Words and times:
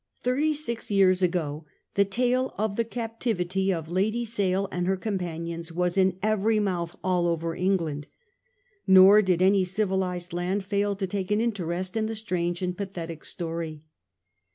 Thirty 0.23 0.55
six 0.55 0.89
years 0.89 1.21
ago 1.21 1.63
the 1.93 2.05
tale 2.05 2.55
of 2.57 2.75
the 2.75 2.83
captivity 2.83 3.71
of 3.71 3.87
Lady 3.87 4.25
Sale 4.25 4.67
and 4.71 4.87
her 4.87 4.97
companions 4.97 5.71
was 5.71 5.95
in 5.95 6.17
every 6.23 6.59
mouth 6.59 6.95
all 7.03 7.27
over 7.27 7.53
England; 7.53 8.07
nor 8.87 9.21
did 9.21 9.43
any 9.43 9.63
civilised 9.63 10.33
land 10.33 10.65
fail 10.65 10.95
to 10.95 11.05
take 11.05 11.29
an 11.29 11.39
interest 11.39 11.95
in 11.95 12.07
the 12.07 12.15
strange 12.15 12.63
and 12.63 12.75
pathetic 12.75 13.23
story. 13.23 13.83